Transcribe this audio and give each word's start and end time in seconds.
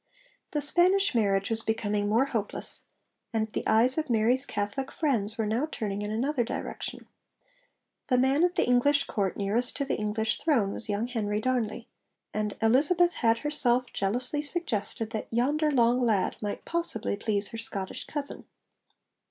The 0.49 0.61
Spanish 0.61 1.13
marriage 1.13 1.51
was 1.51 1.61
becoming 1.61 2.09
more 2.09 2.25
hopeless, 2.25 2.87
and 3.31 3.53
the 3.53 3.61
eyes 3.67 3.99
of 3.99 4.09
Mary's 4.09 4.47
Catholic 4.47 4.91
friends 4.91 5.37
were 5.37 5.45
now 5.45 5.67
turning 5.71 6.01
in 6.01 6.09
another 6.09 6.43
direction. 6.43 7.05
The 8.07 8.17
man 8.17 8.43
at 8.43 8.55
the 8.55 8.65
English 8.67 9.03
court 9.03 9.37
nearest 9.37 9.77
to 9.77 9.85
the 9.85 9.97
English 9.99 10.39
throne 10.39 10.71
was 10.71 10.89
young 10.89 11.05
Henry 11.05 11.39
Darnley, 11.39 11.87
and 12.33 12.55
Elizabeth 12.63 13.13
had 13.13 13.41
herself 13.45 13.93
jealously 13.93 14.41
suggested 14.41 15.11
that 15.11 15.27
'yonder 15.31 15.69
long 15.69 16.03
lad' 16.03 16.35
might 16.41 16.65
possibly 16.65 17.15
please 17.15 17.49
her 17.49 17.59
Scottish 17.59 18.05
cousin. 18.07 18.45